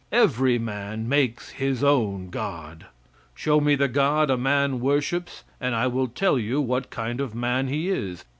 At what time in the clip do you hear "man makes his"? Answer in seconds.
0.57-1.83